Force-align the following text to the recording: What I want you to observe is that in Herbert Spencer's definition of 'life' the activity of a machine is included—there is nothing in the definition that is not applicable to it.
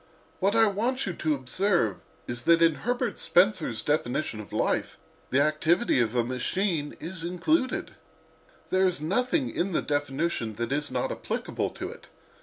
What 0.39 0.55
I 0.55 0.65
want 0.65 1.05
you 1.05 1.13
to 1.13 1.35
observe 1.35 1.97
is 2.25 2.41
that 2.45 2.63
in 2.63 2.73
Herbert 2.73 3.19
Spencer's 3.19 3.83
definition 3.83 4.39
of 4.39 4.51
'life' 4.51 4.97
the 5.29 5.39
activity 5.41 5.99
of 5.99 6.15
a 6.15 6.23
machine 6.23 6.97
is 6.99 7.23
included—there 7.23 8.87
is 8.87 8.99
nothing 8.99 9.51
in 9.51 9.73
the 9.73 9.81
definition 9.83 10.55
that 10.55 10.71
is 10.71 10.89
not 10.89 11.11
applicable 11.11 11.69
to 11.77 11.91
it. 11.91 12.07